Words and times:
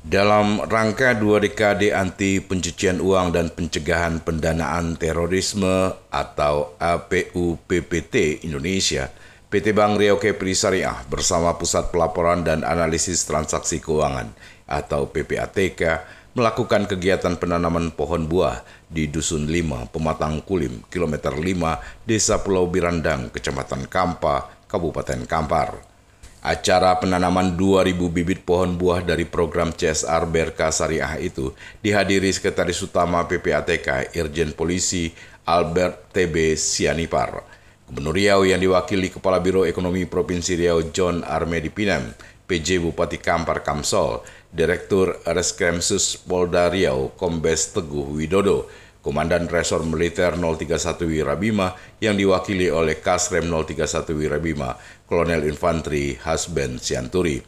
Dalam 0.00 0.64
rangka 0.64 1.12
dua 1.12 1.44
dekade 1.44 1.92
anti 1.92 2.40
pencucian 2.40 3.04
uang 3.04 3.36
dan 3.36 3.52
pencegahan 3.52 4.24
pendanaan 4.24 4.96
terorisme 4.96 5.92
atau 6.08 6.72
APU-PPT 6.80 8.48
Indonesia, 8.48 9.12
PT 9.52 9.76
Bank 9.76 10.00
Riau 10.00 10.16
Kepri 10.16 10.56
Syariah 10.56 11.04
bersama 11.04 11.52
Pusat 11.52 11.92
Pelaporan 11.92 12.40
dan 12.40 12.64
Analisis 12.64 13.28
Transaksi 13.28 13.76
Keuangan 13.76 14.32
atau 14.64 15.04
PPATK 15.04 16.00
melakukan 16.32 16.88
kegiatan 16.88 17.36
penanaman 17.36 17.92
pohon 17.92 18.24
buah 18.24 18.64
di 18.88 19.04
Dusun 19.04 19.52
5, 19.52 19.92
Pematang 19.92 20.40
Kulim, 20.40 20.80
Kilometer 20.88 21.36
5, 21.36 22.08
Desa 22.08 22.40
Pulau 22.40 22.72
Birandang, 22.72 23.28
Kecamatan 23.28 23.84
Kampa, 23.84 24.64
Kabupaten 24.64 25.28
Kampar. 25.28 25.89
Acara 26.40 26.96
penanaman 26.96 27.52
2000 27.52 28.00
bibit 28.08 28.40
pohon 28.48 28.72
buah 28.72 29.04
dari 29.04 29.28
program 29.28 29.76
CSR 29.76 30.24
BRK 30.24 30.72
Syariah 30.72 31.20
itu 31.20 31.52
dihadiri 31.84 32.32
Sekretaris 32.32 32.80
Utama 32.80 33.28
PPATK 33.28 34.16
Irjen 34.16 34.56
Polisi 34.56 35.12
Albert 35.44 36.08
TB 36.16 36.56
Sianipar. 36.56 37.44
Gubernur 37.84 38.16
Riau 38.16 38.48
yang 38.48 38.56
diwakili 38.56 39.12
Kepala 39.12 39.36
Biro 39.36 39.68
Ekonomi 39.68 40.08
Provinsi 40.08 40.56
Riau 40.56 40.88
John 40.88 41.28
Armedi 41.28 41.68
Pinam, 41.68 42.08
PJ 42.48 42.80
Bupati 42.80 43.20
Kampar 43.20 43.60
Kamsol, 43.60 44.24
Direktur 44.48 45.20
Reskremsus 45.28 46.16
Polda 46.16 46.72
Riau 46.72 47.12
Kombes 47.20 47.76
Teguh 47.76 48.16
Widodo, 48.16 48.64
Komandan 49.00 49.48
Resor 49.48 49.80
Militer 49.88 50.36
031 50.36 51.08
Wirabima 51.08 51.72
yang 52.04 52.20
diwakili 52.20 52.68
oleh 52.68 53.00
Kasrem 53.00 53.48
031 53.48 54.12
Wirabima, 54.12 54.76
Kolonel 55.08 55.48
Infanteri 55.48 56.20
Hasben 56.20 56.76
Sianturi. 56.76 57.40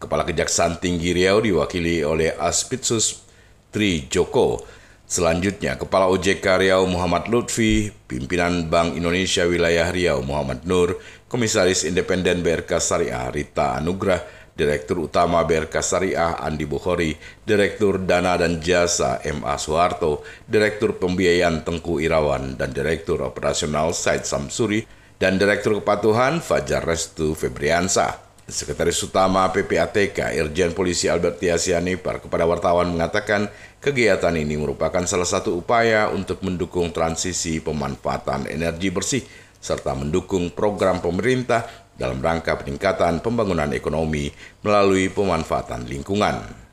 Kepala 0.00 0.24
Kejaksaan 0.24 0.80
Tinggi 0.80 1.12
Riau 1.12 1.44
diwakili 1.44 2.00
oleh 2.00 2.32
Aspitsus 2.36 3.24
Tri 3.68 4.08
Joko. 4.08 4.64
Selanjutnya, 5.04 5.76
Kepala 5.76 6.08
OJK 6.08 6.44
Riau 6.64 6.88
Muhammad 6.88 7.28
Lutfi, 7.28 7.92
Pimpinan 8.08 8.72
Bank 8.72 8.96
Indonesia 8.96 9.44
Wilayah 9.44 9.92
Riau 9.92 10.24
Muhammad 10.24 10.64
Nur, 10.64 10.96
Komisaris 11.28 11.84
Independen 11.84 12.40
BRK 12.40 12.80
Syariah 12.80 13.28
Rita 13.28 13.76
Anugrah, 13.76 14.24
Direktur 14.54 15.10
Utama 15.10 15.42
BRK 15.42 15.82
Syariah 15.82 16.38
Andi 16.38 16.62
Bukhori, 16.62 17.10
Direktur 17.42 17.98
Dana 17.98 18.38
dan 18.38 18.62
Jasa 18.62 19.18
MA 19.34 19.58
Soeharto, 19.58 20.22
Direktur 20.46 20.94
Pembiayaan 21.02 21.66
Tengku 21.66 21.98
Irawan, 21.98 22.54
dan 22.54 22.70
Direktur 22.70 23.26
Operasional 23.26 23.90
Said 23.90 24.22
Samsuri, 24.22 24.86
dan 25.18 25.42
Direktur 25.42 25.82
Kepatuhan 25.82 26.38
Fajar 26.38 26.86
Restu 26.86 27.34
Febriansa. 27.34 28.22
Sekretaris 28.44 29.00
Utama 29.00 29.48
PPATK 29.48 30.36
Irjen 30.36 30.76
Polisi 30.76 31.08
Albert 31.08 31.40
Tiasianipar 31.40 32.20
kepada 32.20 32.44
wartawan 32.44 32.92
mengatakan 32.92 33.48
kegiatan 33.80 34.36
ini 34.36 34.60
merupakan 34.60 35.00
salah 35.08 35.24
satu 35.24 35.64
upaya 35.64 36.12
untuk 36.12 36.44
mendukung 36.44 36.92
transisi 36.92 37.64
pemanfaatan 37.64 38.44
energi 38.46 38.92
bersih 38.92 39.24
serta 39.64 39.96
mendukung 39.96 40.52
program 40.52 41.00
pemerintah 41.00 41.83
dalam 41.94 42.18
rangka 42.18 42.58
peningkatan 42.58 43.22
pembangunan 43.22 43.70
ekonomi 43.70 44.30
melalui 44.66 45.10
pemanfaatan 45.10 45.86
lingkungan. 45.86 46.64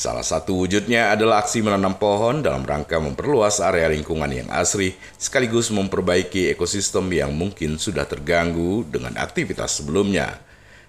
Salah 0.00 0.24
satu 0.24 0.64
wujudnya 0.64 1.12
adalah 1.12 1.44
aksi 1.44 1.60
menanam 1.60 2.00
pohon 2.00 2.40
dalam 2.40 2.64
rangka 2.64 2.96
memperluas 2.96 3.60
area 3.60 3.84
lingkungan 3.92 4.32
yang 4.32 4.48
asri 4.48 4.96
sekaligus 5.20 5.68
memperbaiki 5.68 6.48
ekosistem 6.56 7.04
yang 7.12 7.36
mungkin 7.36 7.76
sudah 7.76 8.08
terganggu 8.08 8.88
dengan 8.88 9.20
aktivitas 9.20 9.84
sebelumnya. 9.84 10.40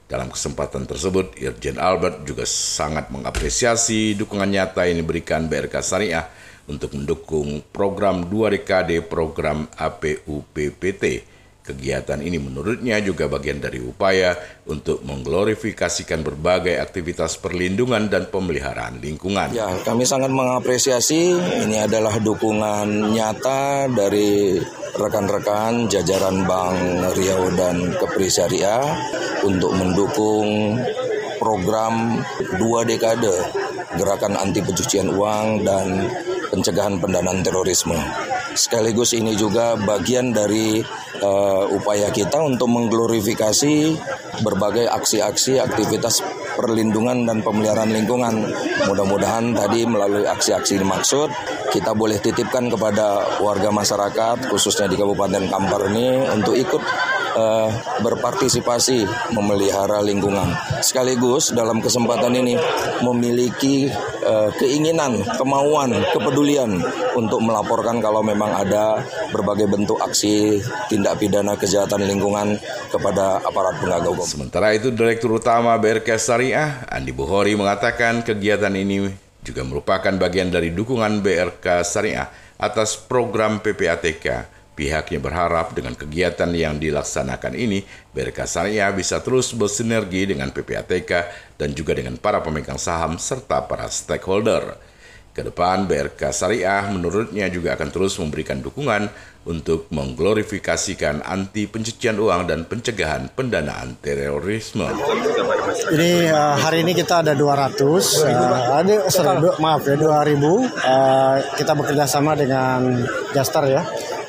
Dalam 0.08 0.32
kesempatan 0.32 0.88
tersebut, 0.88 1.36
Irjen 1.40 1.76
Albert 1.80 2.24
juga 2.24 2.48
sangat 2.48 3.12
mengapresiasi 3.12 4.16
dukungan 4.16 4.48
nyata 4.48 4.88
yang 4.88 5.04
diberikan 5.04 5.48
BRK 5.48 5.76
Syariah 5.84 6.28
untuk 6.68 6.96
mendukung 6.96 7.64
program 7.76 8.28
dua 8.32 8.52
dekade 8.56 9.04
program 9.04 9.68
APUPPT 9.76 11.28
Kegiatan 11.62 12.18
ini 12.26 12.42
menurutnya 12.42 12.98
juga 13.06 13.30
bagian 13.30 13.62
dari 13.62 13.78
upaya 13.78 14.34
untuk 14.66 15.06
mengglorifikasikan 15.06 16.26
berbagai 16.26 16.82
aktivitas 16.82 17.38
perlindungan 17.38 18.10
dan 18.10 18.34
pemeliharaan 18.34 18.98
lingkungan. 18.98 19.54
Ya, 19.54 19.70
kami 19.86 20.02
sangat 20.02 20.34
mengapresiasi 20.34 21.38
ini 21.38 21.78
adalah 21.78 22.18
dukungan 22.18 23.14
nyata 23.14 23.86
dari 23.94 24.58
rekan-rekan 24.98 25.86
jajaran 25.86 26.50
Bank 26.50 26.78
Riau 27.14 27.54
dan 27.54 27.94
Kepri 27.94 28.28
Syariah 28.34 28.82
untuk 29.46 29.78
mendukung 29.78 30.82
program 31.38 32.26
dua 32.58 32.86
dekade 32.90 33.38
gerakan 34.02 34.34
anti 34.34 34.66
pencucian 34.66 35.14
uang 35.14 35.62
dan 35.62 36.10
pencegahan 36.52 37.00
pendanaan 37.00 37.40
terorisme. 37.40 37.96
Sekaligus 38.52 39.16
ini 39.16 39.40
juga 39.40 39.80
bagian 39.80 40.36
dari 40.36 40.84
uh, 41.24 41.66
upaya 41.72 42.12
kita 42.12 42.44
untuk 42.44 42.68
mengglorifikasi 42.68 43.96
berbagai 44.44 44.92
aksi-aksi 44.92 45.64
aktivitas 45.64 46.20
perlindungan 46.60 47.24
dan 47.24 47.40
pemeliharaan 47.40 47.96
lingkungan. 47.96 48.52
Mudah-mudahan 48.92 49.56
tadi 49.56 49.88
melalui 49.88 50.28
aksi-aksi 50.28 50.84
dimaksud 50.84 51.32
kita 51.72 51.96
boleh 51.96 52.20
titipkan 52.20 52.68
kepada 52.68 53.40
warga 53.40 53.72
masyarakat 53.72 54.52
khususnya 54.52 54.92
di 54.92 55.00
Kabupaten 55.00 55.48
Kampar 55.48 55.88
ini 55.88 56.28
untuk 56.28 56.60
ikut 56.60 56.84
uh, 57.36 57.70
berpartisipasi 58.04 59.06
memelihara 59.36 60.00
lingkungan. 60.04 60.52
Sekaligus 60.84 61.52
dalam 61.52 61.80
kesempatan 61.80 62.34
ini 62.36 62.56
memiliki 63.04 63.90
uh, 64.24 64.50
keinginan, 64.58 65.24
kemauan, 65.38 65.96
kepedulian 66.12 66.80
untuk 67.16 67.44
melaporkan 67.44 68.00
kalau 68.00 68.24
memang 68.24 68.52
ada 68.52 69.04
berbagai 69.32 69.68
bentuk 69.68 70.00
aksi 70.00 70.60
tindak 70.88 71.20
pidana 71.20 71.56
kejahatan 71.56 72.08
lingkungan 72.08 72.60
kepada 72.92 73.44
aparat 73.44 73.80
penegak 73.80 74.12
hukum. 74.12 74.28
Sementara 74.28 74.76
itu 74.76 74.92
Direktur 74.92 75.40
Utama 75.40 75.76
BRK 75.80 76.20
Syariah 76.20 76.88
Andi 76.88 77.12
Buhori 77.16 77.56
mengatakan 77.56 78.24
kegiatan 78.24 78.72
ini 78.76 79.12
juga 79.42 79.66
merupakan 79.66 80.14
bagian 80.16 80.54
dari 80.54 80.70
dukungan 80.70 81.26
BRK 81.26 81.82
Syariah 81.82 82.30
atas 82.62 82.94
program 82.94 83.58
PPATK 83.58 84.61
Pihaknya 84.72 85.20
berharap 85.20 85.76
dengan 85.76 85.92
kegiatan 86.00 86.48
yang 86.56 86.80
dilaksanakan 86.80 87.60
ini, 87.60 87.84
BRK 88.16 88.48
Syariah 88.48 88.88
bisa 88.96 89.20
terus 89.20 89.52
bersinergi 89.52 90.32
dengan 90.32 90.48
PPATK 90.56 91.12
dan 91.60 91.76
juga 91.76 91.92
dengan 91.92 92.16
para 92.16 92.40
pemegang 92.40 92.80
saham 92.80 93.20
serta 93.20 93.68
para 93.68 93.92
stakeholder. 93.92 94.80
Ke 95.36 95.44
depan 95.44 95.92
BRK 95.92 96.32
Syariah 96.32 96.88
menurutnya 96.88 97.52
juga 97.52 97.76
akan 97.76 97.90
terus 97.92 98.16
memberikan 98.16 98.64
dukungan 98.64 99.12
untuk 99.44 99.92
mengglorifikasikan 99.92 101.24
anti 101.24 101.68
pencucian 101.68 102.16
uang 102.20 102.48
dan 102.48 102.64
pencegahan 102.64 103.28
pendanaan 103.32 104.00
terorisme. 104.00 104.88
Ini 105.92 106.32
uh, 106.32 106.56
hari 106.60 106.84
ini 106.88 106.96
kita 106.96 107.24
ada 107.24 107.36
200, 107.36 107.76
uh, 107.80 108.84
ada 108.84 109.08
sorry, 109.12 109.52
maaf 109.60 109.84
ya 109.88 110.00
2000. 110.00 110.36
Uh, 110.40 111.36
kita 111.60 111.80
bekerja 111.80 112.08
sama 112.08 112.36
dengan 112.40 113.04
Jastar 113.36 113.68
ya 113.72 113.84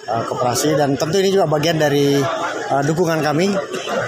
uh, 0.08 0.22
koperasi 0.26 0.74
dan 0.74 0.94
tentu 0.98 1.18
ini 1.22 1.30
juga 1.34 1.46
bagian 1.46 1.78
dari 1.78 2.18
uh, 2.72 2.82
dukungan 2.82 3.20
kami 3.20 3.52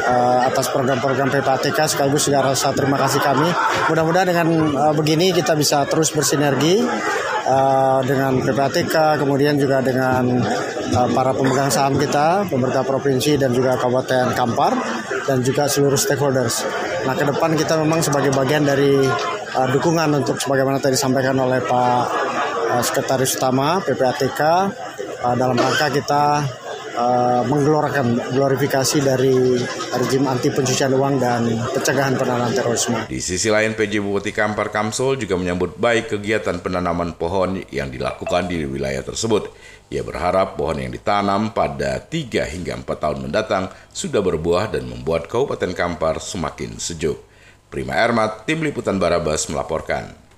uh, 0.05 0.41
atas 0.49 0.71
program-program 0.71 1.31
PPATK 1.31 1.79
sekaligus 1.91 2.27
juga 2.29 2.55
rasa 2.55 2.73
terima 2.73 2.97
kasih 3.01 3.21
kami. 3.21 3.49
Mudah-mudahan 3.91 4.29
dengan 4.31 4.49
uh, 4.75 4.95
begini 4.97 5.33
kita 5.35 5.55
bisa 5.59 5.85
terus 5.87 6.11
bersinergi 6.11 6.85
uh, 7.49 8.01
dengan 8.05 8.41
PPATK, 8.41 9.21
kemudian 9.21 9.57
juga 9.61 9.81
dengan 9.85 10.41
uh, 10.95 11.09
para 11.13 11.33
pemegang 11.37 11.71
saham 11.73 11.97
kita, 11.97 12.49
pemerintah 12.49 12.85
provinsi 12.85 13.37
dan 13.41 13.53
juga 13.53 13.77
Kabupaten 13.77 14.33
Kampar 14.37 14.73
dan 15.25 15.41
juga 15.41 15.69
seluruh 15.69 15.97
stakeholders. 15.97 16.65
Nah, 17.05 17.13
ke 17.13 17.25
depan 17.29 17.53
kita 17.57 17.77
memang 17.81 18.01
sebagai 18.01 18.33
bagian 18.33 18.65
dari 18.65 18.97
uh, 19.55 19.69
dukungan 19.73 20.25
untuk 20.25 20.41
sebagaimana 20.41 20.81
tadi 20.81 20.97
disampaikan 20.97 21.37
oleh 21.37 21.61
Pak 21.65 22.03
uh, 22.73 22.83
Sekretaris 22.85 23.37
Utama 23.37 23.81
PPATK 23.85 24.41
uh, 25.25 25.35
dalam 25.35 25.57
rangka 25.57 25.89
kita 25.89 26.25
uh, 26.95 27.43
menggelorakan 27.49 28.21
glorifikasi 28.37 28.99
dari 29.01 29.57
rejim 29.97 30.29
anti 30.29 30.53
pencucian 30.53 30.93
uang 30.93 31.17
dan 31.17 31.49
pencegahan 31.73 32.15
penanaman 32.21 32.53
terorisme. 32.53 33.09
Di 33.09 33.19
sisi 33.25 33.49
lain, 33.49 33.73
PJ 33.73 34.05
Bupati 34.05 34.31
Kampar 34.37 34.69
Kamsul 34.69 35.17
juga 35.17 35.41
menyambut 35.41 35.81
baik 35.81 36.19
kegiatan 36.19 36.61
penanaman 36.61 37.17
pohon 37.17 37.65
yang 37.73 37.89
dilakukan 37.89 38.53
di 38.53 38.69
wilayah 38.69 39.01
tersebut. 39.01 39.49
Ia 39.93 40.01
berharap 40.01 40.57
pohon 40.57 40.81
yang 40.81 40.93
ditanam 40.93 41.53
pada 41.53 42.01
3 42.01 42.45
hingga 42.51 42.73
4 42.81 42.89
tahun 42.89 43.19
mendatang 43.29 43.71
sudah 43.93 44.25
berbuah 44.25 44.73
dan 44.73 44.89
membuat 44.89 45.29
Kabupaten 45.29 45.73
Kampar 45.77 46.19
semakin 46.19 46.81
sejuk. 46.81 47.21
Prima 47.69 47.99
Ermat, 47.99 48.47
Tim 48.47 48.63
Liputan 48.63 49.03
Barabas 49.03 49.51
melaporkan. 49.51 50.24